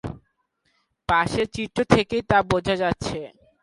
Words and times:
পাশের 1.09 1.47
চিত্র 1.53 1.79
থেকেই 1.89 2.23
তা 2.29 2.37
বোঝা 2.51 2.75
যাচ্ছে। 2.75 3.19